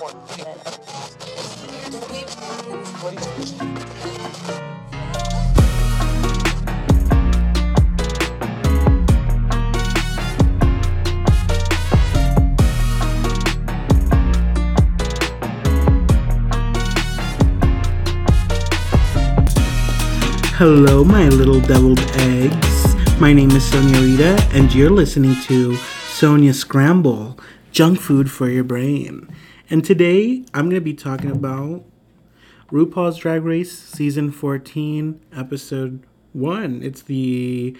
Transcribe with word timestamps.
Hello, 0.00 0.08
my 21.04 21.28
little 21.28 21.60
deviled 21.60 22.00
eggs. 22.16 22.96
My 23.20 23.34
name 23.34 23.50
is 23.50 23.70
Soña 23.70 24.00
Rita, 24.00 24.42
and 24.56 24.74
you're 24.74 24.88
listening 24.88 25.34
to 25.42 25.72
Soña 25.72 26.54
Scramble 26.54 27.38
Junk 27.70 28.00
Food 28.00 28.30
for 28.30 28.48
Your 28.48 28.64
Brain. 28.64 29.28
And 29.72 29.84
today 29.84 30.44
I'm 30.52 30.64
going 30.64 30.74
to 30.74 30.80
be 30.80 30.94
talking 30.94 31.30
about 31.30 31.84
RuPaul's 32.72 33.18
Drag 33.18 33.44
Race 33.44 33.70
Season 33.70 34.32
14, 34.32 35.20
Episode 35.32 36.04
1. 36.32 36.82
It's 36.82 37.02
the 37.02 37.76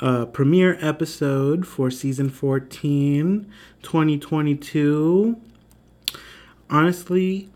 uh, 0.00 0.26
premiere 0.26 0.78
episode 0.80 1.66
for 1.66 1.90
Season 1.90 2.30
14, 2.30 3.52
2022. 3.82 5.40
Honestly, 6.70 7.48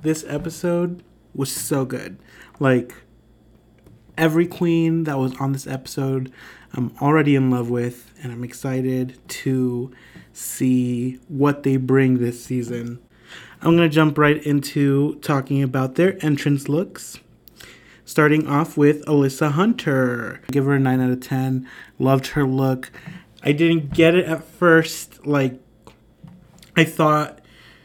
this 0.00 0.24
episode 0.26 1.02
was 1.34 1.52
so 1.52 1.84
good. 1.84 2.18
Like, 2.58 2.94
every 4.16 4.46
queen 4.46 5.04
that 5.04 5.18
was 5.18 5.36
on 5.36 5.52
this 5.52 5.66
episode, 5.66 6.32
I'm 6.76 6.92
already 7.00 7.34
in 7.34 7.50
love 7.50 7.70
with, 7.70 8.12
and 8.22 8.30
I'm 8.30 8.44
excited 8.44 9.18
to 9.28 9.90
see 10.34 11.18
what 11.28 11.62
they 11.62 11.78
bring 11.78 12.18
this 12.18 12.44
season. 12.44 12.98
I'm 13.62 13.76
going 13.76 13.88
to 13.88 13.94
jump 13.94 14.18
right 14.18 14.42
into 14.44 15.14
talking 15.16 15.62
about 15.62 15.94
their 15.94 16.22
entrance 16.22 16.68
looks. 16.68 17.18
Starting 18.04 18.46
off 18.46 18.76
with 18.76 19.04
Alyssa 19.06 19.52
Hunter. 19.52 20.42
Give 20.52 20.66
her 20.66 20.74
a 20.74 20.78
9 20.78 21.00
out 21.00 21.10
of 21.10 21.20
10. 21.20 21.66
Loved 21.98 22.28
her 22.28 22.44
look. 22.44 22.92
I 23.42 23.52
didn't 23.52 23.94
get 23.94 24.14
it 24.14 24.26
at 24.26 24.44
first. 24.44 25.26
Like, 25.26 25.58
I 26.76 26.84
thought 26.84 27.40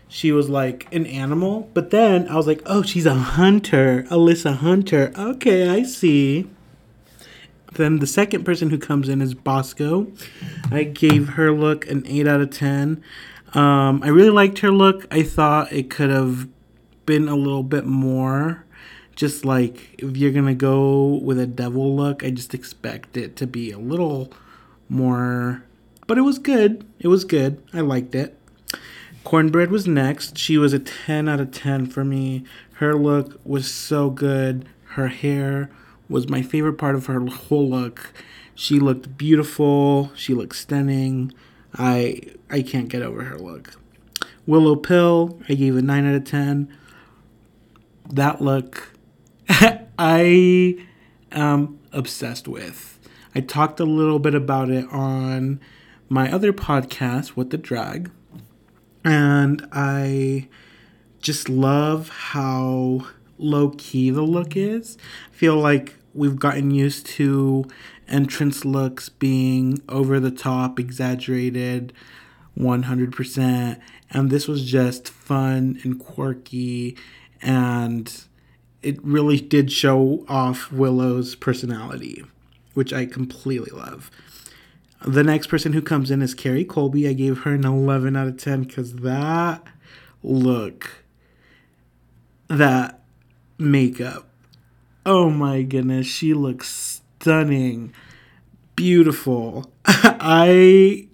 she 0.10 0.34
was 0.34 0.50
like 0.50 0.94
an 0.94 1.06
animal. 1.06 1.70
But 1.74 1.92
then 1.92 2.28
I 2.28 2.36
was 2.36 2.46
like, 2.46 2.62
oh, 2.66 2.84
she's 2.84 3.06
a 3.06 3.16
hunter. 3.16 4.04
Alyssa 4.10 4.58
Hunter. 4.58 5.14
Okay, 5.18 5.70
I 5.70 5.84
see. 5.84 6.50
Then 7.74 8.00
the 8.00 8.08
second 8.08 8.44
person 8.44 8.70
who 8.70 8.78
comes 8.78 9.08
in 9.08 9.22
is 9.22 9.34
Bosco. 9.34 10.12
I 10.72 10.84
gave 10.84 11.30
her 11.30 11.52
look 11.52 11.90
an 11.90 12.06
8 12.06 12.28
out 12.28 12.42
of 12.42 12.50
10. 12.50 13.02
Um, 13.54 14.02
I 14.04 14.10
really 14.10 14.30
liked 14.30 14.60
her 14.60 14.72
look. 14.72 15.08
I 15.12 15.24
thought 15.24 15.72
it 15.72 15.90
could 15.90 16.10
have 16.10 16.48
been 17.06 17.30
a 17.30 17.36
little 17.36 17.64
bit 17.64 17.86
more. 17.86 18.66
Just 19.16 19.46
like 19.46 19.96
if 19.98 20.18
you're 20.18 20.32
going 20.32 20.46
to 20.46 20.54
go 20.54 21.20
with 21.24 21.40
a 21.40 21.48
devil 21.48 21.96
look, 21.96 22.24
I 22.24 22.32
just 22.32 22.54
expect 22.54 23.16
it 23.16 23.36
to 23.38 23.48
be 23.48 23.72
a 23.72 23.78
little 23.78 24.34
more. 24.90 25.64
But 26.08 26.18
it 26.18 26.22
was 26.22 26.40
good. 26.40 26.86
It 27.00 27.08
was 27.08 27.24
good. 27.24 27.62
I 27.74 27.82
liked 27.82 28.16
it. 28.16 28.38
Cornbread 29.24 29.72
was 29.72 29.88
next. 29.88 30.38
She 30.38 30.58
was 30.58 30.74
a 30.74 30.80
10 30.80 31.30
out 31.30 31.40
of 31.40 31.52
10 31.52 31.86
for 31.86 32.04
me. 32.04 32.44
Her 32.74 32.96
look 32.96 33.40
was 33.46 33.72
so 33.72 34.10
good. 34.10 34.66
Her 34.96 35.08
hair 35.08 35.70
was 36.12 36.30
my 36.30 36.42
favorite 36.42 36.78
part 36.78 36.96
of 36.96 37.08
her 37.08 37.26
whole 37.26 37.70
look. 37.70 38.14
She 38.54 38.80
looked 38.80 39.18
beautiful. 39.18 40.12
She 40.16 40.34
looked 40.34 40.56
stunning. 40.56 41.34
I 41.78 42.22
I 42.50 42.62
can't 42.62 42.90
get 42.90 43.02
over 43.02 43.24
her 43.24 43.38
look. 43.38 43.76
Willow 44.46 44.76
Pill, 44.76 45.40
I 45.48 45.54
gave 45.54 45.78
a 45.78 45.82
9 45.82 46.06
out 46.06 46.16
of 46.16 46.24
10. 46.26 46.76
That 48.10 48.42
look 48.42 48.94
I 49.98 50.78
am 51.32 51.80
obsessed 51.92 52.48
with. 52.48 53.00
I 53.34 53.42
talked 53.42 53.80
a 53.80 53.86
little 53.86 54.20
bit 54.20 54.36
about 54.36 54.70
it 54.70 54.86
on 54.92 55.62
my 56.10 56.32
other 56.32 56.52
podcast, 56.52 57.30
What 57.30 57.50
the 57.52 57.58
Drag 57.58 58.12
and 59.04 59.68
I 59.72 60.48
just 61.20 61.50
love 61.50 62.10
how 62.10 63.08
low 63.38 63.70
key 63.78 64.10
the 64.10 64.22
look 64.22 64.56
is. 64.56 64.98
I 65.32 65.36
feel 65.36 65.56
like 65.56 65.96
we've 66.14 66.40
gotten 66.40 66.72
used 66.72 67.06
to 67.06 67.66
entrance 68.08 68.66
looks 68.66 69.10
being 69.10 69.82
over 69.88 70.20
the 70.20 70.32
top, 70.32 70.80
exaggerated 70.80 71.94
100%, 72.58 73.80
and 74.10 74.30
this 74.30 74.48
was 74.48 74.66
just 74.66 75.10
fun 75.10 75.80
and 75.84 76.00
quirky 76.00 76.98
and 77.42 78.26
it 78.82 79.04
really 79.04 79.40
did 79.40 79.72
show 79.72 80.26
off 80.28 80.72
Willow's 80.72 81.36
personality, 81.36 82.24
which 82.74 82.94
I 82.94 83.06
completely 83.06 83.72
love. 83.72 84.10
The 85.04 85.24
next 85.24 85.48
person 85.48 85.74
who 85.74 85.82
comes 85.82 86.12
in 86.12 86.22
is 86.22 86.36
Kerri 86.36 86.68
Colby. 86.68 87.08
I 87.08 87.14
gave 87.14 87.40
her 87.40 87.54
an 87.54 87.66
11 87.66 88.16
out 88.16 88.28
of 88.28 88.38
10 88.38 88.64
because 88.64 88.96
that 88.98 89.64
look, 90.24 91.04
that 92.48 93.02
makeup, 93.58 94.28
oh 95.06 95.30
my 95.30 95.64
goodness, 95.64 96.08
she 96.08 96.34
looks 96.34 97.02
stunning, 97.20 97.94
beautiful. 98.76 99.72
I, 99.86 101.08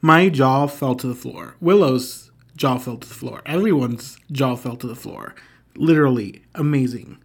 my 0.00 0.28
jaw 0.28 0.66
fell 0.66 0.94
to 0.96 1.06
the 1.06 1.14
floor. 1.14 1.56
Willow's 1.60 2.30
jaw 2.56 2.78
fell 2.78 2.96
to 2.96 3.08
the 3.08 3.14
floor. 3.14 3.42
Everyone's 3.46 4.18
jaw 4.30 4.56
fell 4.56 4.76
to 4.76 4.86
the 4.86 4.96
floor. 4.96 5.34
Literally 5.76 6.42
amazing. 6.54 7.18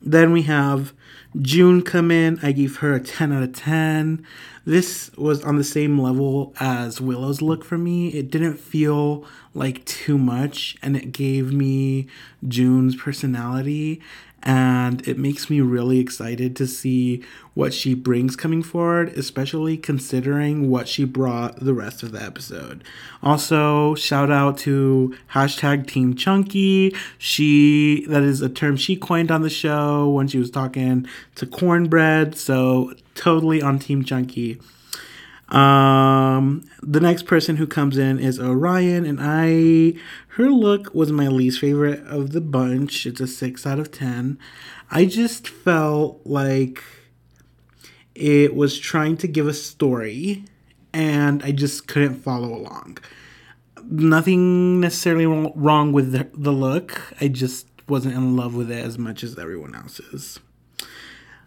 Then 0.00 0.32
we 0.32 0.42
have 0.42 0.92
June 1.40 1.82
come 1.82 2.10
in. 2.10 2.38
I 2.42 2.52
gave 2.52 2.78
her 2.78 2.94
a 2.94 3.00
10 3.00 3.32
out 3.32 3.42
of 3.42 3.52
10. 3.52 4.24
This 4.64 5.10
was 5.16 5.42
on 5.44 5.56
the 5.56 5.64
same 5.64 5.98
level 5.98 6.54
as 6.58 7.00
Willow's 7.00 7.42
look 7.42 7.64
for 7.64 7.78
me. 7.78 8.08
It 8.08 8.30
didn't 8.30 8.56
feel 8.56 9.24
like 9.54 9.84
too 9.84 10.18
much, 10.18 10.76
and 10.82 10.96
it 10.96 11.12
gave 11.12 11.52
me 11.52 12.06
June's 12.46 12.96
personality 12.96 14.00
and 14.46 15.06
it 15.08 15.18
makes 15.18 15.50
me 15.50 15.60
really 15.60 15.98
excited 15.98 16.54
to 16.54 16.68
see 16.68 17.20
what 17.54 17.74
she 17.74 17.94
brings 17.94 18.36
coming 18.36 18.62
forward, 18.62 19.08
especially 19.18 19.76
considering 19.76 20.70
what 20.70 20.86
she 20.86 21.04
brought 21.04 21.58
the 21.58 21.74
rest 21.74 22.04
of 22.04 22.12
the 22.12 22.22
episode. 22.22 22.84
Also, 23.24 23.96
shout 23.96 24.30
out 24.30 24.56
to 24.56 25.16
hashtag 25.32 25.88
Team 25.88 26.14
Chunky. 26.14 26.94
She 27.18 28.06
that 28.08 28.22
is 28.22 28.40
a 28.40 28.48
term 28.48 28.76
she 28.76 28.94
coined 28.94 29.32
on 29.32 29.42
the 29.42 29.50
show 29.50 30.08
when 30.08 30.28
she 30.28 30.38
was 30.38 30.52
talking 30.52 31.08
to 31.34 31.44
Cornbread. 31.44 32.38
So 32.38 32.94
totally 33.16 33.60
on 33.60 33.80
Team 33.80 34.04
Chunky. 34.04 34.60
Um, 35.48 36.64
the 36.82 37.00
next 37.00 37.24
person 37.26 37.56
who 37.56 37.66
comes 37.66 37.96
in 37.98 38.18
is 38.18 38.40
Orion, 38.40 39.04
and 39.06 39.18
I, 39.20 39.94
her 40.30 40.50
look 40.50 40.92
was 40.92 41.12
my 41.12 41.28
least 41.28 41.60
favorite 41.60 42.04
of 42.06 42.32
the 42.32 42.40
bunch. 42.40 43.06
It's 43.06 43.20
a 43.20 43.26
six 43.26 43.64
out 43.66 43.78
of 43.78 43.92
ten. 43.92 44.38
I 44.90 45.04
just 45.04 45.46
felt 45.48 46.20
like 46.24 46.82
it 48.14 48.56
was 48.56 48.78
trying 48.78 49.16
to 49.18 49.28
give 49.28 49.46
a 49.46 49.54
story, 49.54 50.44
and 50.92 51.42
I 51.44 51.52
just 51.52 51.86
couldn't 51.86 52.16
follow 52.16 52.52
along. 52.52 52.98
Nothing 53.84 54.80
necessarily 54.80 55.26
wrong 55.26 55.92
with 55.92 56.10
the, 56.10 56.28
the 56.34 56.52
look. 56.52 57.14
I 57.20 57.28
just 57.28 57.68
wasn't 57.88 58.14
in 58.14 58.34
love 58.34 58.56
with 58.56 58.70
it 58.70 58.84
as 58.84 58.98
much 58.98 59.22
as 59.22 59.38
everyone 59.38 59.76
else 59.76 60.00
is. 60.00 60.40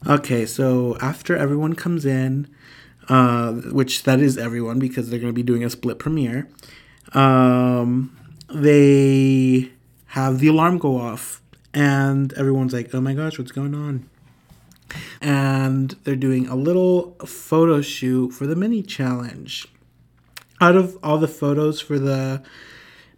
Okay, 0.08 0.46
so 0.46 0.98
after 1.02 1.36
everyone 1.36 1.74
comes 1.74 2.06
in, 2.06 2.48
uh, 3.10 3.54
which 3.54 4.04
that 4.04 4.20
is 4.20 4.38
everyone 4.38 4.80
because 4.80 5.10
they're 5.10 5.20
going 5.20 5.34
to 5.34 5.36
be 5.36 5.44
doing 5.44 5.64
a 5.64 5.70
split 5.70 6.00
premiere. 6.00 6.48
Um, 7.14 8.16
they 8.54 9.72
have 10.08 10.40
the 10.40 10.48
alarm 10.48 10.78
go 10.78 10.98
off, 10.98 11.42
and 11.74 12.32
everyone's 12.34 12.74
like, 12.74 12.94
"Oh 12.94 13.02
my 13.02 13.14
gosh, 13.14 13.38
what's 13.40 13.52
going 13.52 13.74
on?" 13.74 14.08
And 15.22 15.96
they're 16.04 16.16
doing 16.16 16.48
a 16.48 16.56
little 16.56 17.16
photo 17.26 17.82
shoot 17.82 18.32
for 18.32 18.48
the 18.48 18.56
mini 18.56 18.84
challenge. 18.84 19.68
Out 20.62 20.76
of 20.76 20.98
all 21.04 21.18
the 21.18 21.28
photos 21.28 21.80
for 21.80 22.00
the 22.00 22.44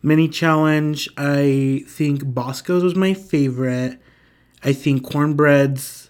mini 0.02 0.28
challenge, 0.28 1.10
I 1.18 1.84
think 1.88 2.34
Bosco's 2.34 2.84
was 2.84 2.96
my 2.96 3.14
favorite. 3.14 4.00
I 4.64 4.74
think 4.74 5.04
Cornbread's 5.04 6.10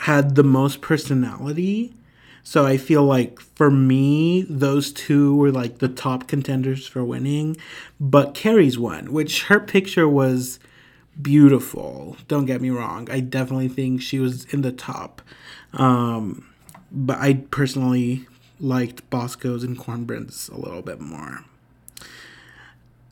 had 0.00 0.34
the 0.34 0.42
most 0.42 0.80
personality 0.80 1.94
so 2.46 2.66
I 2.66 2.76
feel 2.76 3.02
like 3.02 3.40
for 3.40 3.70
me, 3.70 4.42
those 4.42 4.92
two 4.92 5.34
were 5.34 5.50
like 5.50 5.78
the 5.78 5.88
top 5.88 6.28
contenders 6.28 6.86
for 6.86 7.02
winning. 7.02 7.56
But 7.98 8.34
Kerri's 8.34 8.78
won, 8.78 9.12
which 9.12 9.44
her 9.44 9.58
picture 9.58 10.06
was 10.06 10.60
beautiful. 11.20 12.18
Don't 12.28 12.44
get 12.44 12.60
me 12.60 12.68
wrong. 12.68 13.08
I 13.10 13.20
definitely 13.20 13.68
think 13.68 14.02
she 14.02 14.18
was 14.18 14.44
in 14.52 14.60
the 14.60 14.72
top. 14.72 15.22
Um, 15.72 16.46
but 16.92 17.18
I 17.18 17.44
personally 17.50 18.26
liked 18.60 19.08
Bosco's 19.08 19.64
and 19.64 19.78
Cornbread's 19.78 20.48
a 20.50 20.56
little 20.56 20.82
bit 20.82 21.00
more. 21.00 21.44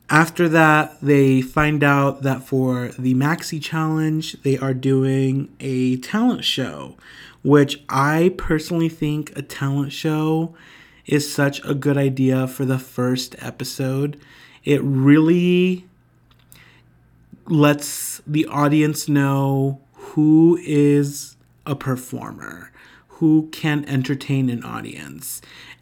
After 0.09 0.47
that, 0.49 1.01
they 1.01 1.41
find 1.41 1.83
out 1.83 2.21
that 2.21 2.43
for 2.43 2.89
the 2.99 3.15
Maxi 3.15 3.61
Challenge, 3.61 4.33
they 4.43 4.59
are 4.59 4.75
doing 4.75 5.49
a 5.59 5.97
talent 5.97 6.45
show, 6.45 6.97
which 7.43 7.83
I 7.89 8.33
personally 8.37 8.89
think 8.89 9.37
a 9.37 9.41
talent 9.41 9.91
show 9.91 10.55
is 11.05 11.31
such 11.31 11.63
a 11.65 11.75
good 11.75 11.97
idea 11.97 12.47
for 12.47 12.65
the 12.65 12.79
first 12.79 13.35
episode. 13.39 14.19
It 14.63 14.81
really 14.81 15.85
lets 17.45 18.21
the 18.25 18.45
audience 18.45 19.09
know 19.09 19.81
who 19.93 20.57
is 20.63 21.35
a 21.65 21.75
performer, 21.75 22.71
who 23.07 23.49
can 23.51 23.83
entertain 23.85 24.49
an 24.49 24.63
audience. 24.63 25.41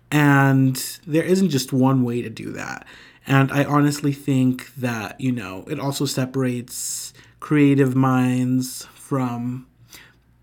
And 0.10 0.76
there 1.06 1.24
isn't 1.24 1.50
just 1.50 1.72
one 1.72 2.04
way 2.04 2.22
to 2.22 2.30
do 2.30 2.52
that. 2.54 2.88
And 3.28 3.52
I 3.52 3.64
honestly 3.64 4.12
think 4.12 4.74
that, 4.76 5.22
you 5.22 5.32
know, 5.32 5.64
it 5.70 5.80
also 5.80 6.06
separates 6.06 7.14
creative 7.40 7.96
minds 7.96 8.86
from 8.96 9.68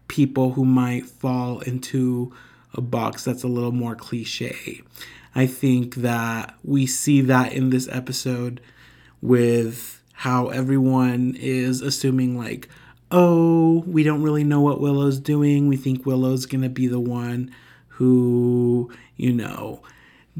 people 0.08 0.52
who 0.52 0.64
might 0.64 1.06
fall 1.06 1.60
into 1.60 2.32
a 2.74 2.80
box 2.80 3.24
that's 3.24 3.44
a 3.44 3.48
little 3.48 3.72
more 3.72 3.94
cliche. 3.94 4.82
I 5.34 5.46
think 5.46 5.96
that 5.96 6.54
we 6.64 6.86
see 6.86 7.20
that 7.22 7.52
in 7.52 7.70
this 7.70 7.88
episode 7.90 8.60
with 9.20 10.02
how 10.12 10.48
everyone 10.48 11.36
is 11.38 11.80
assuming, 11.80 12.36
like, 12.36 12.68
oh, 13.10 13.84
we 13.86 14.02
don't 14.02 14.22
really 14.22 14.44
know 14.44 14.60
what 14.60 14.80
Willow's 14.80 15.20
doing. 15.20 15.68
We 15.68 15.76
think 15.76 16.04
Willow's 16.04 16.46
going 16.46 16.62
to 16.62 16.68
be 16.68 16.88
the 16.88 17.00
one 17.00 17.54
who, 17.88 18.90
you 19.16 19.32
know, 19.32 19.82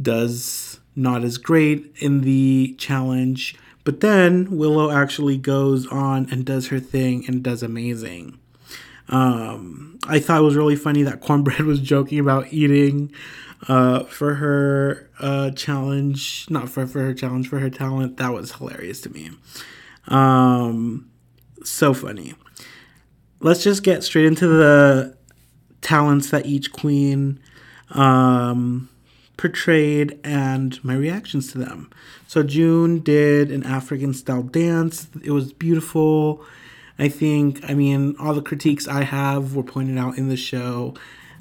does 0.00 0.80
not 0.96 1.24
as 1.24 1.38
great 1.38 1.94
in 1.98 2.22
the 2.22 2.74
challenge. 2.78 3.56
But 3.84 4.00
then 4.00 4.56
Willow 4.56 4.90
actually 4.90 5.38
goes 5.38 5.86
on 5.86 6.28
and 6.30 6.44
does 6.44 6.68
her 6.68 6.80
thing 6.80 7.24
and 7.26 7.42
does 7.42 7.62
amazing. 7.62 8.38
Um, 9.08 9.98
I 10.06 10.18
thought 10.18 10.40
it 10.40 10.44
was 10.44 10.56
really 10.56 10.76
funny 10.76 11.02
that 11.02 11.20
Cornbread 11.20 11.60
was 11.66 11.80
joking 11.80 12.18
about 12.18 12.52
eating 12.52 13.12
uh, 13.66 14.04
for 14.04 14.34
her 14.34 15.10
uh, 15.20 15.50
challenge, 15.50 16.46
not 16.48 16.68
for, 16.68 16.86
for 16.86 17.00
her 17.00 17.14
challenge, 17.14 17.48
for 17.48 17.58
her 17.58 17.70
talent. 17.70 18.18
That 18.18 18.32
was 18.32 18.52
hilarious 18.52 19.00
to 19.02 19.10
me. 19.10 19.30
Um, 20.08 21.10
so 21.64 21.92
funny. 21.92 22.34
Let's 23.40 23.62
just 23.62 23.82
get 23.82 24.02
straight 24.02 24.26
into 24.26 24.46
the 24.46 25.16
talents 25.80 26.30
that 26.30 26.46
each 26.46 26.72
queen 26.72 27.40
um, 27.90 28.88
portrayed 29.36 30.18
and 30.24 30.82
my 30.84 30.94
reactions 30.94 31.52
to 31.52 31.58
them. 31.58 31.90
So 32.26 32.42
June 32.42 33.00
did 33.00 33.50
an 33.50 33.64
African 33.64 34.12
style 34.12 34.42
dance. 34.42 35.08
It 35.22 35.30
was 35.30 35.52
beautiful. 35.52 36.44
I 36.98 37.08
think, 37.08 37.60
I 37.68 37.74
mean, 37.74 38.16
all 38.18 38.34
the 38.34 38.42
critiques 38.42 38.88
I 38.88 39.04
have 39.04 39.54
were 39.54 39.62
pointed 39.62 39.98
out 39.98 40.18
in 40.18 40.28
the 40.28 40.36
show. 40.36 40.94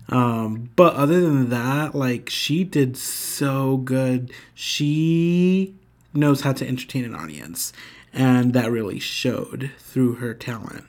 Um, 0.10 0.70
but 0.76 0.94
other 0.94 1.20
than 1.20 1.50
that, 1.50 1.96
like, 1.96 2.30
she 2.30 2.64
did 2.64 2.96
so 2.96 3.78
good. 3.78 4.32
She 4.54 5.74
knows 6.14 6.42
how 6.42 6.54
to 6.54 6.68
entertain 6.68 7.04
an 7.06 7.16
audience, 7.16 7.74
and 8.14 8.54
that 8.54 8.72
really 8.72 9.00
showed 9.00 9.72
through 9.80 10.16
her 10.16 10.34
talent. 10.34 10.86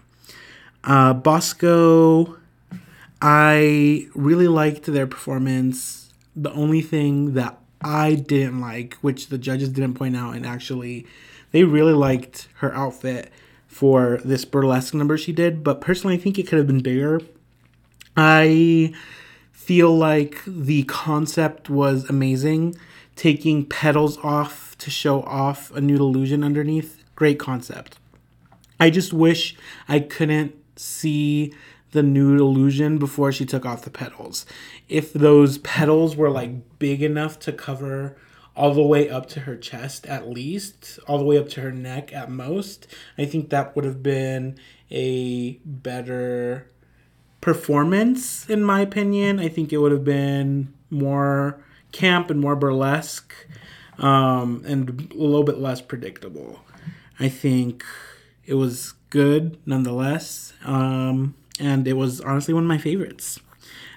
Uh, 0.85 1.15
Bosco, 1.15 2.37
I 3.21 4.07
really 4.15 4.49
liked 4.49 4.87
their 4.87 5.07
performance. 5.07 6.13
The 6.37 6.53
only 6.53 6.83
thing 6.83 7.35
that 7.35 7.59
I 7.81 8.15
didn't 8.15 8.61
like, 8.61 8.95
which 9.01 9.29
the 9.29 9.39
judges 9.39 9.71
didn't 9.71 9.95
point 9.95 10.17
out, 10.17 10.37
and 10.37 10.47
actually, 10.47 11.07
they 11.51 11.65
really 11.65 11.93
liked 11.95 12.49
her 12.57 12.73
outfit 12.75 13.33
for 13.79 14.19
this 14.25 14.45
burlesque 14.45 14.93
number 14.93 15.17
she 15.17 15.31
did, 15.31 15.63
but 15.63 15.81
personally, 15.81 16.17
I 16.17 16.19
think 16.19 16.37
it 16.37 16.49
could 16.49 16.59
have 16.59 16.67
been 16.67 16.83
bigger. 16.83 17.21
I 18.17 18.93
feel 19.53 19.97
like 19.97 20.43
the 20.49 20.83
concept 20.83 21.71
was 21.71 22.11
amazing. 22.11 22.77
Taking 23.15 23.65
petals 23.65 24.19
off 24.19 24.77
to 24.79 24.91
show 24.91 25.23
off 25.23 25.71
a 25.77 25.81
nude 25.81 26.01
illusion 26.01 26.43
underneath, 26.43 27.05
great 27.15 27.39
concept. 27.39 27.99
I 28.81 28.91
just 28.91 29.13
wish 29.13 29.57
I 29.89 30.01
couldn't 30.01 30.57
see 30.75 31.55
the 31.93 32.03
nude 32.03 32.41
illusion 32.41 32.99
before 32.99 33.31
she 33.31 33.47
took 33.47 33.65
off 33.65 33.83
the 33.83 33.91
petals. 33.91 34.45
If 34.89 35.13
those 35.13 35.59
petals 35.59 36.17
were 36.17 36.31
like 36.31 36.81
big 36.81 37.01
enough 37.01 37.39
to 37.41 37.53
cover 37.53 38.17
all 38.59 38.75
the 38.75 38.83
way 38.83 39.09
up 39.09 39.27
to 39.29 39.41
her 39.41 39.57
chest 39.57 40.05
at 40.07 40.29
least, 40.29 40.99
all 41.07 41.17
the 41.17 41.25
way 41.25 41.39
up 41.39 41.49
to 41.49 41.61
her 41.61 41.71
neck 41.71 42.13
at 42.13 42.29
most. 42.29 42.89
I 43.17 43.25
think 43.25 43.51
that 43.51 43.77
would 43.77 43.85
have 43.85 44.03
been 44.03 44.59
a 44.91 45.53
better 45.65 46.69
performance, 47.41 48.51
in 48.51 48.65
my 48.65 48.81
opinion. 48.81 49.39
I 49.39 49.49
think 49.49 49.73
it 49.73 49.79
would 49.79 49.93
have 49.93 50.03
been 50.03 50.75
more 50.91 51.63
camp 51.93 52.31
and 52.31 52.41
more 52.41 52.57
burlesque 52.57 53.33
um, 53.97 54.65
and 54.67 55.09
a 55.13 55.15
little 55.15 55.45
bit 55.45 55.59
less 55.59 55.81
predictable. 55.81 56.59
I 57.21 57.29
think 57.29 57.85
it 58.45 58.55
was 58.55 58.95
good 59.11 59.57
nonetheless. 59.67 60.53
Um, 60.65 61.37
and 61.61 61.87
it 61.87 61.95
was 61.95 62.21
honestly 62.23 62.55
one 62.55 62.65
of 62.65 62.69
my 62.69 62.79
favorites. 62.79 63.39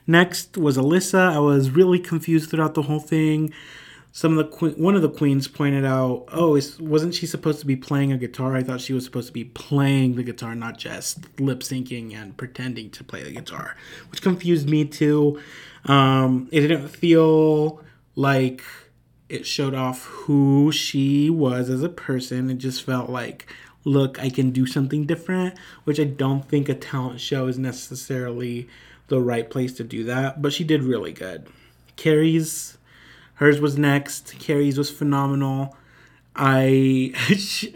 Next 0.06 0.56
was 0.56 0.78
Alyssa. 0.78 1.34
I 1.34 1.40
was 1.40 1.72
really 1.72 2.00
confused 2.00 2.52
throughout 2.52 2.76
the 2.76 2.84
whole 2.84 3.00
thing 3.00 3.52
some 4.12 4.38
of 4.38 4.38
the 4.38 4.58
que- 4.58 4.82
one 4.82 4.96
of 4.96 5.02
the 5.02 5.10
queens 5.10 5.48
pointed 5.48 5.86
out, 5.86 6.26
"Oh, 6.32 6.60
wasn't 6.80 7.16
she 7.16 7.26
supposed 7.26 7.60
to 7.62 7.66
be 7.66 7.76
playing 7.76 8.12
a 8.12 8.18
guitar? 8.18 8.56
I 8.56 8.64
thought 8.64 8.82
she 8.82 8.94
was 8.94 9.06
supposed 9.06 9.28
to 9.28 9.34
be 9.34 9.46
playing 9.46 10.16
the 10.16 10.24
guitar, 10.24 10.54
not 10.56 10.78
just 10.78 11.40
lip 11.40 11.62
syncing 11.62 12.14
and 12.14 12.36
pretending 12.36 12.90
to 12.92 13.04
play 13.04 13.24
the 13.24 13.32
guitar," 13.32 13.76
which 14.10 14.22
confused 14.22 14.70
me 14.70 14.86
too. 14.86 15.40
Um, 15.86 16.50
it 16.52 16.62
didn't 16.62 16.90
feel 16.90 17.82
like 18.16 18.64
it 19.30 19.46
showed 19.46 19.74
off 19.74 20.06
who 20.06 20.72
she 20.74 21.30
was 21.30 21.70
as 21.70 21.82
a 21.82 21.90
person. 21.90 22.50
It 22.50 22.58
just 22.58 22.84
felt 22.84 23.10
like, 23.10 23.48
look, 23.86 24.20
I 24.20 24.30
can 24.30 24.52
do 24.52 24.66
something 24.66 25.06
different, 25.06 25.58
which 25.86 26.00
I 26.02 26.04
don't 26.04 26.48
think 26.48 26.68
a 26.68 26.76
talent 26.76 27.22
show 27.22 27.48
is 27.48 27.58
necessarily 27.58 28.68
the 29.08 29.22
right 29.22 29.50
place 29.50 29.74
to 29.76 29.86
do 29.86 30.04
that. 30.04 30.42
But 30.42 30.52
she 30.52 30.66
did 30.66 30.84
really 30.84 31.14
good. 31.14 31.48
Kerri's 31.96 32.78
Hers 33.42 33.60
was 33.60 33.76
next. 33.76 34.38
Kerri's 34.38 34.78
was 34.78 34.92
phenomenal. 34.92 35.76
I 36.36 37.12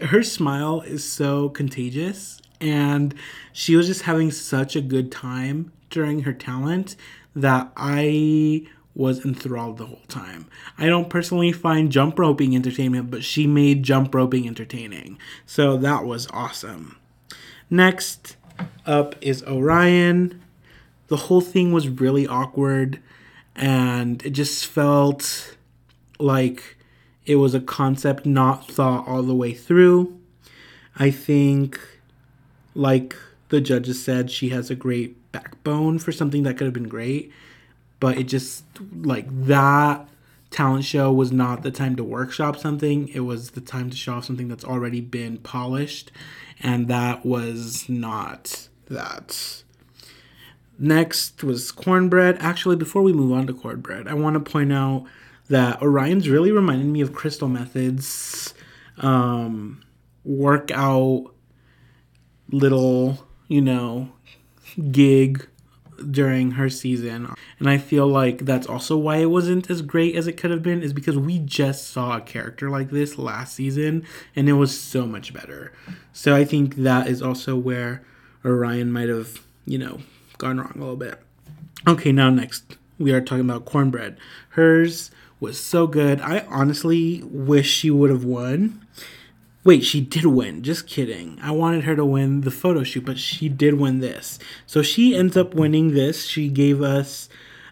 her 0.00 0.22
smile 0.22 0.82
is 0.82 1.02
so 1.02 1.48
contagious 1.48 2.40
and 2.60 3.12
she 3.52 3.74
was 3.74 3.88
just 3.88 4.02
having 4.02 4.30
such 4.30 4.76
a 4.76 4.80
good 4.80 5.10
time 5.10 5.72
during 5.90 6.20
her 6.20 6.32
talent 6.32 6.94
that 7.34 7.72
I 7.76 8.68
was 8.94 9.24
enthralled 9.24 9.78
the 9.78 9.86
whole 9.86 10.06
time. 10.06 10.46
I 10.78 10.86
don't 10.86 11.10
personally 11.10 11.50
find 11.50 11.90
jump 11.90 12.16
roping 12.16 12.54
entertainment, 12.54 13.10
but 13.10 13.24
she 13.24 13.48
made 13.48 13.82
jump 13.82 14.14
roping 14.14 14.46
entertaining. 14.46 15.18
So 15.46 15.76
that 15.78 16.04
was 16.04 16.28
awesome. 16.30 16.96
Next 17.68 18.36
up 18.86 19.16
is 19.20 19.42
Orion. 19.42 20.40
The 21.08 21.16
whole 21.16 21.40
thing 21.40 21.72
was 21.72 21.88
really 21.88 22.24
awkward 22.24 23.00
and 23.56 24.24
it 24.24 24.30
just 24.30 24.64
felt 24.66 25.55
like 26.18 26.76
it 27.24 27.36
was 27.36 27.54
a 27.54 27.60
concept 27.60 28.26
not 28.26 28.70
thought 28.70 29.06
all 29.08 29.22
the 29.22 29.34
way 29.34 29.52
through. 29.52 30.18
I 30.96 31.10
think, 31.10 31.78
like 32.74 33.16
the 33.48 33.60
judges 33.60 34.02
said, 34.02 34.30
she 34.30 34.48
has 34.50 34.70
a 34.70 34.74
great 34.74 35.32
backbone 35.32 35.98
for 35.98 36.12
something 36.12 36.42
that 36.44 36.56
could 36.56 36.64
have 36.64 36.74
been 36.74 36.88
great, 36.88 37.30
but 38.00 38.16
it 38.16 38.24
just, 38.24 38.64
like, 39.02 39.26
that 39.46 40.08
talent 40.50 40.84
show 40.84 41.12
was 41.12 41.32
not 41.32 41.62
the 41.62 41.70
time 41.70 41.96
to 41.96 42.04
workshop 42.04 42.56
something. 42.56 43.08
It 43.08 43.20
was 43.20 43.50
the 43.50 43.60
time 43.60 43.90
to 43.90 43.96
show 43.96 44.14
off 44.14 44.24
something 44.24 44.48
that's 44.48 44.64
already 44.64 45.00
been 45.00 45.38
polished, 45.38 46.12
and 46.60 46.88
that 46.88 47.26
was 47.26 47.88
not 47.88 48.68
that. 48.88 49.62
Next 50.78 51.42
was 51.42 51.72
cornbread. 51.72 52.36
Actually, 52.40 52.76
before 52.76 53.02
we 53.02 53.12
move 53.12 53.32
on 53.32 53.46
to 53.46 53.54
cornbread, 53.54 54.06
I 54.08 54.14
want 54.14 54.34
to 54.34 54.50
point 54.50 54.72
out 54.72 55.06
that 55.48 55.80
Orion's 55.80 56.28
really 56.28 56.52
reminded 56.52 56.86
me 56.86 57.00
of 57.00 57.12
Crystal 57.12 57.48
Methyd's 57.48 58.54
um, 58.98 59.82
workout 60.24 61.32
little, 62.50 63.26
you 63.48 63.60
know, 63.60 64.10
gig 64.90 65.46
during 66.10 66.52
her 66.52 66.68
season. 66.68 67.32
And 67.58 67.70
I 67.70 67.78
feel 67.78 68.06
like 68.06 68.40
that's 68.40 68.66
also 68.66 68.96
why 68.96 69.16
it 69.16 69.30
wasn't 69.30 69.70
as 69.70 69.82
great 69.82 70.14
as 70.14 70.26
it 70.26 70.36
could 70.36 70.50
have 70.50 70.62
been, 70.62 70.82
is 70.82 70.92
because 70.92 71.16
we 71.16 71.38
just 71.38 71.88
saw 71.88 72.16
a 72.16 72.20
character 72.20 72.68
like 72.68 72.90
this 72.90 73.18
last 73.18 73.54
season 73.54 74.04
and 74.34 74.48
it 74.48 74.54
was 74.54 74.78
so 74.78 75.06
much 75.06 75.32
better. 75.32 75.72
So 76.12 76.34
I 76.34 76.44
think 76.44 76.76
that 76.76 77.06
is 77.06 77.22
also 77.22 77.56
where 77.56 78.04
Orion 78.44 78.92
might 78.92 79.08
have, 79.08 79.40
you 79.64 79.78
know, 79.78 80.00
gone 80.38 80.58
wrong 80.58 80.72
a 80.74 80.78
little 80.78 80.96
bit. 80.96 81.20
Okay, 81.86 82.12
now 82.12 82.30
next 82.30 82.76
we 82.98 83.12
are 83.12 83.20
talking 83.20 83.44
about 83.44 83.64
cornbread. 83.64 84.18
Hers 84.50 85.10
was 85.40 85.60
so 85.60 85.86
good. 85.86 86.20
I 86.20 86.40
honestly 86.48 87.22
wish 87.24 87.70
she 87.70 87.90
would 87.90 88.10
have 88.10 88.24
won. 88.24 88.86
Wait, 89.64 89.84
she 89.84 90.00
did 90.00 90.24
win. 90.24 90.62
Just 90.62 90.86
kidding. 90.86 91.38
I 91.42 91.50
wanted 91.50 91.84
her 91.84 91.96
to 91.96 92.04
win 92.04 92.42
the 92.42 92.50
photo 92.50 92.84
shoot, 92.84 93.04
but 93.04 93.18
she 93.18 93.48
did 93.48 93.74
win 93.74 93.98
this. 93.98 94.38
So 94.64 94.80
she 94.80 95.16
ends 95.16 95.36
up 95.36 95.54
winning 95.54 95.92
this. 95.92 96.24
She 96.24 96.48
gave 96.48 96.80
us 96.80 97.28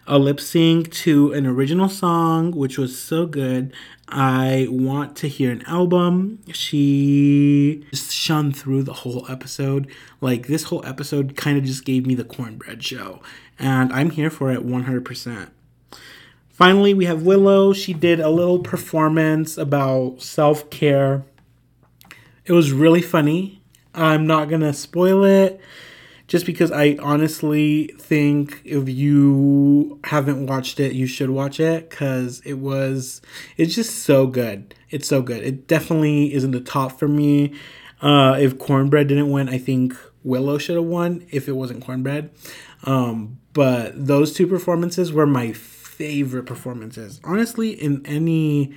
a 0.07 0.19
lip 0.19 0.39
sync 0.39 0.91
to 0.91 1.31
an 1.33 1.47
original 1.47 1.89
song, 1.89 2.51
which 2.51 2.77
was 2.77 3.01
so 3.01 3.25
good. 3.25 3.73
I 4.07 4.67
want 4.69 5.15
to 5.17 5.27
hear 5.27 5.51
an 5.51 5.63
album. 5.63 6.41
She 6.51 7.85
just 7.89 8.11
shone 8.11 8.51
through 8.51 8.83
the 8.83 8.93
whole 8.93 9.25
episode. 9.29 9.89
Like, 10.21 10.47
this 10.47 10.63
whole 10.63 10.85
episode 10.85 11.35
kind 11.35 11.57
of 11.57 11.63
just 11.63 11.85
gave 11.85 12.05
me 12.05 12.13
the 12.13 12.23
cornbread 12.23 12.83
show. 12.83 13.21
And 13.57 13.91
I'm 13.91 14.11
here 14.11 14.29
for 14.29 14.51
it 14.51 14.65
100%. 14.65 15.49
Finally, 16.55 16.93
we 16.93 17.03
have 17.03 17.23
Willow. 17.23 17.73
She 17.73 17.91
did 17.91 18.21
a 18.21 18.29
little 18.29 18.59
performance 18.59 19.57
about 19.57 20.21
self 20.21 20.69
care. 20.69 21.25
It 22.45 22.53
was 22.53 22.71
really 22.71 23.01
funny. 23.01 23.61
I'm 23.93 24.25
not 24.25 24.47
going 24.47 24.61
to 24.61 24.71
spoil 24.71 25.25
it 25.25 25.59
just 26.29 26.45
because 26.45 26.71
I 26.71 26.97
honestly 27.01 27.87
think 27.99 28.61
if 28.63 28.87
you 28.87 29.99
haven't 30.05 30.47
watched 30.47 30.79
it, 30.79 30.93
you 30.93 31.07
should 31.07 31.29
watch 31.29 31.59
it 31.59 31.89
because 31.89 32.39
it 32.45 32.53
was, 32.53 33.21
it's 33.57 33.75
just 33.75 34.03
so 34.03 34.25
good. 34.25 34.73
It's 34.89 35.09
so 35.09 35.21
good. 35.21 35.43
It 35.43 35.67
definitely 35.67 36.33
is 36.33 36.45
in 36.45 36.51
the 36.51 36.61
top 36.61 36.97
for 36.97 37.09
me. 37.09 37.53
Uh, 38.01 38.37
if 38.39 38.57
Cornbread 38.57 39.09
didn't 39.09 39.29
win, 39.29 39.49
I 39.49 39.57
think 39.57 39.93
Willow 40.23 40.57
should 40.57 40.77
have 40.77 40.85
won 40.85 41.27
if 41.31 41.49
it 41.49 41.53
wasn't 41.57 41.83
Cornbread. 41.83 42.29
Um, 42.85 43.39
but 43.51 44.07
those 44.07 44.31
two 44.31 44.47
performances 44.47 45.11
were 45.11 45.27
my 45.27 45.51
favorite 45.51 45.74
performances. 45.97 47.19
Honestly, 47.23 47.71
in 47.71 48.05
any 48.05 48.75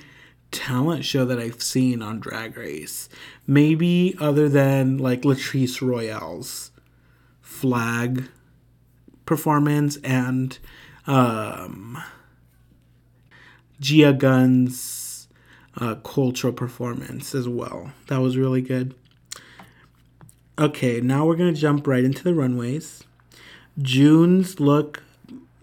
talent 0.51 1.05
show 1.05 1.25
that 1.25 1.39
I've 1.39 1.61
seen 1.61 2.01
on 2.01 2.19
Drag 2.19 2.57
Race, 2.57 3.09
maybe 3.45 4.15
other 4.19 4.49
than 4.49 4.97
like 4.97 5.21
Latrice 5.21 5.81
Royale's 5.81 6.71
flag 7.41 8.29
performance 9.25 9.97
and 9.97 10.57
um, 11.07 12.01
Gia 13.79 14.13
Gunn's 14.13 15.27
uh, 15.77 15.95
cultural 15.95 16.53
performance 16.53 17.35
as 17.35 17.47
well. 17.47 17.91
That 18.07 18.21
was 18.21 18.37
really 18.37 18.61
good. 18.61 18.95
Okay, 20.57 20.99
now 20.99 21.25
we're 21.25 21.35
gonna 21.35 21.53
jump 21.53 21.87
right 21.87 22.03
into 22.03 22.23
the 22.23 22.33
runways. 22.33 23.03
June's 23.77 24.59
look, 24.59 25.03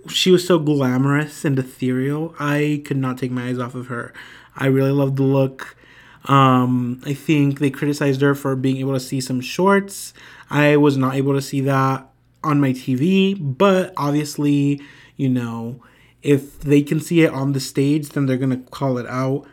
she 0.08 0.30
was 0.30 0.46
so 0.46 0.58
glamorous 0.58 1.44
and 1.44 1.58
ethereal. 1.58 2.34
I 2.38 2.82
could 2.84 2.96
not 2.96 3.18
take 3.18 3.30
my 3.30 3.48
eyes 3.48 3.58
off 3.58 3.75
of 3.75 3.86
her. 3.86 4.12
I 4.56 4.66
really 4.66 4.92
loved 4.92 5.16
the 5.16 5.22
look. 5.22 5.76
Um, 6.25 7.00
I 7.04 7.14
think 7.14 7.58
they 7.58 7.70
criticized 7.70 8.20
her 8.20 8.34
for 8.34 8.56
being 8.56 8.78
able 8.78 8.94
to 8.94 9.00
see 9.00 9.20
some 9.20 9.40
shorts. 9.40 10.12
I 10.50 10.76
was 10.76 10.96
not 10.96 11.14
able 11.14 11.34
to 11.34 11.42
see 11.42 11.60
that 11.62 12.08
on 12.42 12.60
my 12.60 12.72
TV, 12.72 13.36
but 13.38 13.92
obviously, 13.96 14.80
you 15.16 15.28
know, 15.28 15.82
if 16.22 16.60
they 16.60 16.82
can 16.82 17.00
see 17.00 17.22
it 17.22 17.32
on 17.32 17.52
the 17.52 17.60
stage, 17.60 18.10
then 18.10 18.26
they're 18.26 18.36
gonna 18.36 18.58
call 18.58 18.98
it 18.98 19.06
out. 19.06 19.46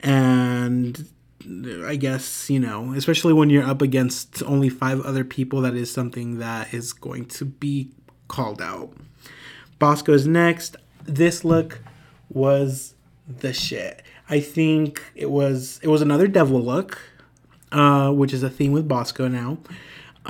And 0.00 1.08
I 1.84 1.96
guess, 1.96 2.50
you 2.50 2.60
know, 2.60 2.92
especially 2.92 3.32
when 3.32 3.50
you're 3.50 3.64
up 3.64 3.82
against 3.82 4.42
only 4.42 4.68
five 4.68 5.00
other 5.00 5.24
people, 5.24 5.62
that 5.62 5.74
is 5.74 5.90
something 5.92 6.38
that 6.38 6.72
is 6.74 6.92
going 6.92 7.26
to 7.26 7.44
be 7.44 7.90
called 8.28 8.60
out. 8.60 8.92
Bosco's 9.80 10.28
next. 10.28 10.76
This 11.04 11.44
look 11.44 11.80
was 12.28 12.94
the 13.26 13.52
shit. 13.52 14.02
I 14.28 14.38
think 14.38 15.02
it 15.16 15.30
was 15.30 15.80
it 15.82 15.88
was 15.88 16.02
another 16.02 16.28
devil 16.28 16.62
look, 16.62 17.00
uh, 17.72 18.12
which 18.12 18.32
is 18.32 18.44
a 18.44 18.50
theme 18.50 18.70
with 18.70 18.86
Bosco 18.86 19.26
now. 19.26 19.58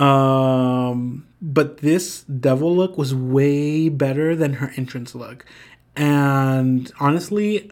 Um, 0.03 1.27
but 1.43 1.79
this 1.79 2.23
devil 2.23 2.75
look 2.75 2.97
was 2.97 3.15
way 3.15 3.91
better 3.91 4.35
than 4.35 4.55
her 4.55 4.73
entrance 4.77 5.15
look. 5.15 5.45
And 5.97 6.91
honestly, 7.01 7.71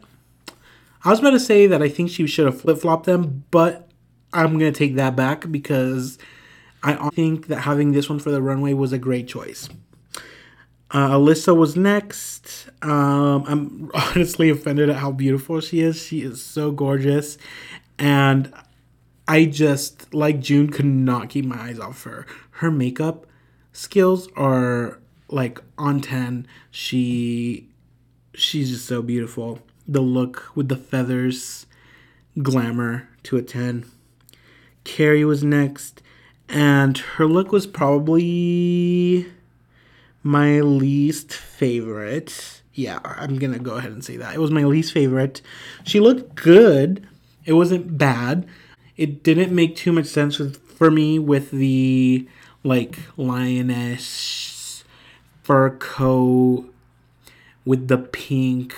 I 1.05 1.11
was 1.11 1.21
about 1.21 1.31
to 1.31 1.41
say 1.41 1.67
that 1.67 1.81
I 1.81 1.89
think 1.89 2.11
she 2.11 2.27
should 2.27 2.45
have 2.45 2.61
flip 2.61 2.79
flopped 2.79 3.07
them, 3.07 3.45
but 3.51 3.89
I'm 4.33 4.59
going 4.59 4.73
to 4.73 4.79
take 4.79 4.97
that 4.97 5.17
back 5.17 5.51
because 5.51 6.19
I 6.83 7.09
think 7.11 7.47
that 7.47 7.61
having 7.61 7.93
this 7.93 8.09
one 8.09 8.19
for 8.19 8.31
the 8.31 8.43
runway 8.43 8.73
was 8.73 8.93
a 8.93 8.99
great 8.99 9.29
choice. 9.29 9.69
Uh, 10.91 11.11
Alyssa 11.11 11.55
was 11.57 11.77
next. 11.77 12.69
Um, 12.83 13.45
I'm 13.47 13.91
honestly 13.95 14.51
offended 14.51 14.89
at 14.89 14.97
how 14.97 15.13
beautiful 15.13 15.61
she 15.61 15.81
is. 15.81 16.03
She 16.03 16.23
is 16.23 16.43
so 16.43 16.71
gorgeous. 16.71 17.37
And 17.99 18.53
I 19.27 19.45
just, 19.45 20.13
like 20.15 20.41
June, 20.41 20.71
could 20.71 20.87
not 20.87 21.29
keep 21.29 21.45
my 21.45 21.61
eyes 21.61 21.79
off 21.79 22.05
her. 22.05 22.27
Her 22.53 22.71
makeup 22.71 23.27
skills 23.73 24.29
are 24.37 24.99
like 25.29 25.61
on 25.77 26.01
10. 26.01 26.47
She 26.71 27.69
she's 28.35 28.71
just 28.71 28.87
so 28.87 29.03
beautiful. 29.03 29.61
The 29.87 30.01
look 30.01 30.51
with 30.55 30.69
the 30.69 30.77
feathers, 30.77 31.67
glamour 32.43 33.09
to 33.25 33.37
a 33.37 33.43
10. 33.43 33.85
Kerri 34.85 35.27
was 35.27 35.45
next, 35.45 36.03
and 36.49 36.97
her 36.97 37.27
look 37.27 37.53
was 37.53 37.67
probably 37.67 39.27
my 40.23 40.61
least 40.61 41.33
favorite. 41.33 42.63
Yeah, 42.75 43.01
I'm 43.05 43.39
gonna 43.39 43.59
go 43.59 43.77
ahead 43.77 43.93
and 43.93 44.05
say 44.05 44.17
that. 44.17 44.35
It 44.35 44.41
was 44.41 44.51
my 44.51 44.65
least 44.65 44.93
favorite. 44.93 45.43
She 45.85 46.01
looked 46.01 46.35
good. 46.35 47.07
It 47.45 47.55
wasn't 47.55 47.99
bad. 47.99 48.47
It 48.97 49.23
didn't 49.23 49.55
make 49.55 49.77
too 49.77 49.93
much 49.93 50.07
sense 50.07 50.39
with, 50.39 50.57
for 50.57 50.91
me 50.91 51.19
with 51.19 51.51
the 51.51 52.29
like 52.65 52.99
lioness 53.17 54.85
fur 55.43 55.71
coat 55.71 56.73
with 57.65 57.89
the 57.89 57.99
pink 57.99 58.75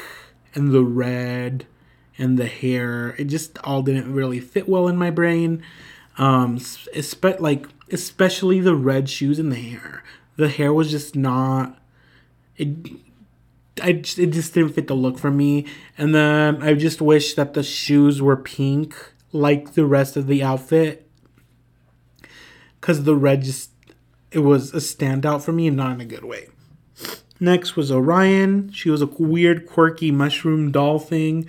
and 0.54 0.72
the 0.72 0.84
red 0.84 1.66
and 2.18 2.38
the 2.38 2.46
hair. 2.46 3.14
It 3.18 3.24
just 3.24 3.58
all 3.64 3.82
didn't 3.82 4.12
really 4.12 4.40
fit 4.40 4.68
well 4.68 4.88
in 4.88 4.96
my 4.96 5.10
brain. 5.10 5.62
Um, 6.18 6.58
espe- 6.58 7.40
like 7.40 7.66
especially 7.90 8.60
the 8.60 8.74
red 8.74 9.08
shoes 9.08 9.38
and 9.38 9.50
the 9.50 9.56
hair 9.56 10.04
the 10.40 10.48
hair 10.48 10.72
was 10.72 10.90
just 10.90 11.14
not 11.14 11.78
it 12.56 12.68
I 13.82 13.92
just, 13.92 14.18
it 14.18 14.30
just 14.30 14.52
didn't 14.52 14.74
fit 14.74 14.88
the 14.88 14.94
look 14.94 15.18
for 15.18 15.30
me. 15.30 15.64
And 15.96 16.14
then 16.14 16.62
I 16.62 16.74
just 16.74 17.00
wish 17.00 17.32
that 17.34 17.54
the 17.54 17.62
shoes 17.62 18.20
were 18.20 18.36
pink 18.36 18.94
like 19.32 19.72
the 19.72 19.86
rest 19.86 20.16
of 20.16 20.26
the 20.26 20.42
outfit. 20.42 21.08
Cause 22.80 23.04
the 23.04 23.14
red 23.14 23.42
just 23.42 23.70
it 24.30 24.40
was 24.40 24.72
a 24.72 24.78
standout 24.78 25.42
for 25.42 25.52
me 25.52 25.66
and 25.66 25.76
not 25.76 25.92
in 25.92 26.00
a 26.00 26.04
good 26.04 26.24
way. 26.24 26.48
Next 27.40 27.74
was 27.74 27.90
Orion. 27.90 28.70
She 28.72 28.90
was 28.90 29.00
a 29.00 29.06
weird, 29.06 29.66
quirky 29.66 30.10
mushroom 30.10 30.70
doll 30.70 30.98
thing. 30.98 31.48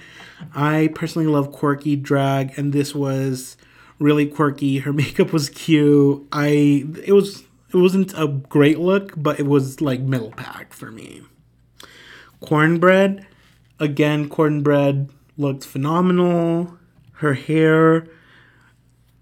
I 0.56 0.90
personally 0.96 1.28
love 1.28 1.52
quirky 1.52 1.98
drag, 1.98 2.58
and 2.58 2.72
this 2.72 2.96
was 2.96 3.58
really 4.00 4.26
quirky. 4.26 4.80
Her 4.80 4.94
makeup 5.04 5.34
was 5.34 5.50
cute. 5.50 6.26
I 6.32 6.86
it 7.04 7.14
was 7.14 7.44
it 7.74 7.78
wasn't 7.78 8.14
a 8.18 8.28
great 8.28 8.80
look, 8.80 9.14
but 9.16 9.40
it 9.40 9.48
was 9.48 9.82
like 9.82 10.02
middle 10.02 10.32
pack 10.32 10.74
for 10.74 10.92
me. 10.92 11.22
Cornbread, 12.42 13.26
again, 13.80 14.28
cornbread 14.28 15.10
looked 15.38 15.66
phenomenal. 15.66 16.78
Her 17.14 17.34
hair, 17.34 18.08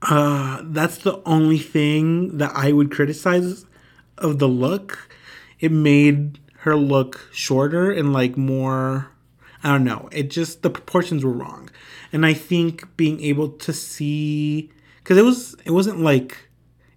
uh, 0.02 0.62
that's 0.64 0.98
the 1.00 1.22
only 1.26 1.58
thing 1.58 2.38
that 2.38 2.52
I 2.56 2.72
would 2.72 2.92
criticize 2.92 3.66
of 4.18 4.40
the 4.40 4.48
look. 4.48 5.10
It 5.60 5.72
made 5.72 6.40
her 6.60 6.76
look 6.76 7.30
shorter 7.32 7.92
and 7.92 8.14
like 8.14 8.38
more. 8.38 9.12
I 9.64 9.74
don't 9.74 9.84
know. 9.84 10.08
It 10.12 10.30
just 10.30 10.62
the 10.62 10.70
proportions 10.70 11.26
were 11.26 11.34
wrong, 11.34 11.70
and 12.14 12.26
I 12.26 12.34
think 12.34 12.96
being 12.96 13.22
able 13.22 13.50
to 13.50 13.74
see 13.74 14.72
because 15.04 15.18
it 15.18 15.26
was 15.26 15.56
it 15.66 15.72
wasn't 15.72 16.00
like 16.00 16.49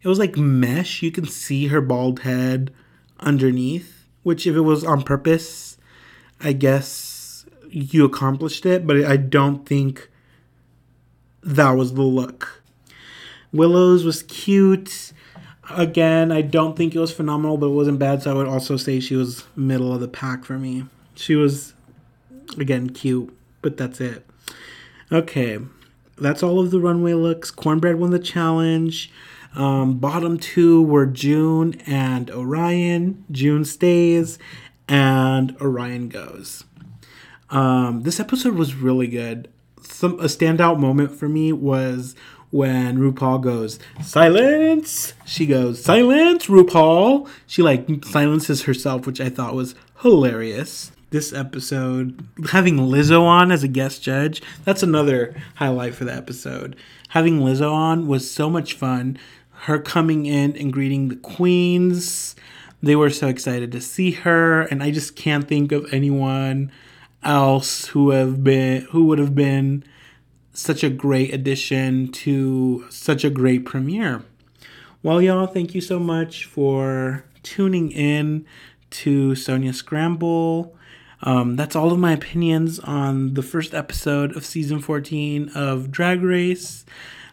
it 0.03 0.09
was 0.09 0.19
like 0.19 0.37
mesh. 0.37 1.03
You 1.03 1.11
can 1.11 1.27
see 1.27 1.69
her 1.69 1.81
bald 1.81 2.21
head 2.21 2.73
underneath, 3.21 4.07
which 4.23 4.47
if 4.47 4.57
it 4.57 4.61
was 4.61 4.85
on 4.85 5.03
purpose, 5.03 5.77
I 6.41 6.53
guess 6.53 7.47
you 7.71 8.05
accomplished 8.05 8.67
it, 8.67 8.87
but 8.87 9.05
I 9.05 9.17
don't 9.17 9.65
think 9.67 10.11
that 11.43 11.73
was 11.73 11.95
the 11.95 12.03
look. 12.03 12.63
Willow's 13.53 14.05
was 14.05 14.23
cute. 14.25 15.13
Again, 15.71 16.33
I 16.33 16.43
don't 16.43 16.77
think 16.77 16.95
it 16.95 16.99
was 16.99 17.13
phenomenal, 17.13 17.57
but 17.57 17.67
it 17.67 17.75
wasn't 17.75 17.99
bad, 17.99 18.23
so 18.23 18.33
I 18.33 18.35
would 18.35 18.49
also 18.49 18.77
say 18.77 19.01
she 19.01 19.15
was 19.15 19.45
middle 19.57 19.95
of 19.95 20.01
the 20.01 20.09
pack 20.09 20.45
for 20.45 20.59
me. 20.59 20.87
She 21.15 21.37
was 21.37 21.75
again 22.59 22.91
cute, 22.91 23.37
but 23.61 23.77
that's 23.77 24.01
it. 24.01 24.27
Okay. 25.11 25.59
That's 26.19 26.43
all 26.43 26.61
of 26.61 26.71
the 26.71 26.81
runway 26.81 27.15
looks. 27.15 27.51
Cornbread 27.51 27.97
won 27.97 28.11
the 28.11 28.19
challenge. 28.19 29.11
Um, 29.55 29.99
bottom 29.99 30.39
two 30.39 30.83
were 30.83 31.07
June 31.07 31.81
and 31.87 32.31
Orion. 32.31 33.25
June 33.31 33.65
stays, 33.65 34.39
and 34.89 35.57
Orion 35.61 36.09
goes. 36.09 36.65
Um, 37.51 38.03
this 38.03 38.19
episode 38.19 38.55
was 38.55 38.75
really 38.75 39.07
good. 39.07 39.49
Some 39.83 40.19
a 40.21 40.25
standout 40.25 40.79
moment 40.79 41.13
for 41.13 41.29
me 41.29 41.53
was 41.53 42.15
when 42.51 42.99
RuPaul 42.99 43.43
goes, 43.43 43.79
silence, 44.03 45.15
she 45.25 45.47
goes, 45.47 45.83
silence, 45.83 46.47
RuPaul. 46.47 47.29
She 47.47 47.63
like 47.63 48.05
silences 48.05 48.63
herself, 48.63 49.07
which 49.07 49.21
I 49.21 49.31
thought 49.31 49.55
was 49.55 49.75
hilarious. 50.01 50.93
This 51.11 51.33
episode, 51.33 52.27
having 52.51 52.77
Lizzo 52.79 53.23
on 53.23 53.53
as 53.53 53.63
a 53.63 53.69
guest 53.69 54.03
judge, 54.03 54.43
that's 54.65 54.83
another 54.83 55.35
highlight 55.57 55.95
for 55.95 56.05
the 56.05 56.15
episode. 56.15 56.75
Having 57.09 57.41
Lizzo 57.41 57.71
on 57.71 58.07
was 58.07 58.31
so 58.31 58.49
much 58.49 58.73
fun. 58.73 59.19
Her 59.63 59.79
coming 59.79 60.27
in 60.27 60.57
and 60.57 60.73
greeting 60.73 61.09
the 61.09 61.17
queens. 61.17 62.35
They 62.83 62.97
were 62.97 63.11
so 63.11 63.29
excited 63.29 63.71
to 63.73 63.81
see 63.81 64.11
her, 64.11 64.63
and 64.63 64.83
I 64.83 64.91
just 64.91 65.15
can't 65.15 65.47
think 65.47 65.71
of 65.71 65.93
anyone 65.93 66.73
else 67.23 67.87
who 67.87 68.11
have 68.11 68.43
been 68.43 68.83
who 68.91 69.05
would 69.07 69.21
have 69.21 69.35
been 69.35 69.85
such 70.53 70.83
a 70.83 70.91
great 70.91 71.33
addition 71.33 72.11
to 72.13 72.87
such 72.91 73.25
a 73.25 73.31
great 73.31 73.65
premiere. 73.65 74.25
Well, 75.03 75.23
y'all, 75.23 75.47
thank 75.47 75.75
you 75.75 75.81
so 75.81 75.99
much 75.99 76.45
for 76.45 77.25
tuning 77.43 77.91
in 77.93 78.47
to 78.91 79.31
Soña 79.33 79.75
Scramble. 79.75 80.77
Um, 81.23 81.57
that's 81.57 81.77
all 81.77 81.93
of 81.93 81.99
my 81.99 82.13
opinions 82.13 82.81
on 82.81 83.35
the 83.35 83.43
first 83.43 83.75
episode 83.75 84.37
of 84.37 84.45
season 84.45 84.81
14 84.81 85.51
of 85.55 85.91
Drag 85.91 86.21
Race. 86.21 86.85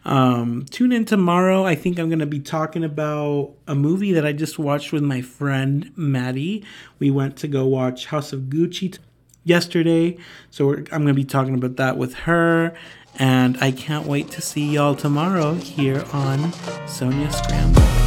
Um, 0.05 0.65
tune 0.69 0.91
in 0.91 1.05
tomorrow. 1.05 1.65
I 1.65 1.75
think 1.75 1.99
I'm 1.99 2.09
going 2.09 2.19
to 2.19 2.25
be 2.25 2.39
talking 2.39 2.83
about 2.83 3.53
a 3.67 3.75
movie 3.75 4.13
that 4.13 4.25
I 4.25 4.33
just 4.33 4.57
watched 4.57 4.91
with 4.91 5.03
my 5.03 5.21
friend 5.21 5.91
Maddie. 5.95 6.63
We 6.99 7.11
went 7.11 7.37
to 7.37 7.47
go 7.47 7.65
watch 7.65 8.07
House 8.07 8.33
of 8.33 8.41
Gucci 8.43 8.93
t- 8.93 8.99
yesterday. 9.43 10.17
So 10.49 10.71
I'm 10.73 10.85
going 10.85 11.07
to 11.07 11.13
be 11.13 11.25
talking 11.25 11.53
about 11.53 11.75
that 11.77 11.97
with 11.97 12.13
her. 12.15 12.73
And 13.17 13.57
I 13.61 13.71
can't 13.71 14.05
wait 14.05 14.31
to 14.31 14.41
see 14.41 14.69
y'all 14.69 14.95
tomorrow 14.95 15.55
here 15.55 16.05
on 16.13 16.51
Soña 16.85 17.31
Scramble. 17.33 17.98